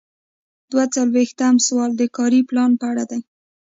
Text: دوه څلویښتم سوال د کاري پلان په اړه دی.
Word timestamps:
دوه 0.71 0.83
څلویښتم 0.93 1.55
سوال 1.67 1.91
د 1.97 2.01
کاري 2.17 2.41
پلان 2.49 2.71
په 2.79 2.85
اړه 2.91 3.03
دی. 3.11 3.21